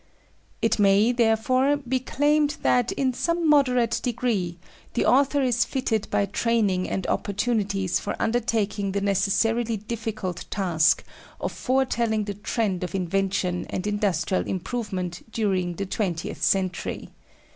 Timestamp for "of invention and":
12.83-13.85